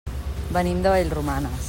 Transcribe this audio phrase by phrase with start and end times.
[0.57, 1.59] Venim de Vallromanes.